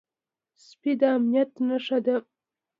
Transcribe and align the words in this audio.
سپي 0.65 0.91
د 0.99 1.01
امنيت 1.15 1.51
نښه 1.67 1.97
ده. 2.05 2.15